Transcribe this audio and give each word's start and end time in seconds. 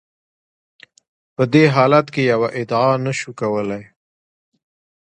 په 1.35 1.43
دې 1.53 1.63
حالت 1.75 2.05
کې 2.13 2.21
یوه 2.31 2.47
ادعا 2.59 2.91
نشو 3.05 3.31
کولای. 3.39 3.83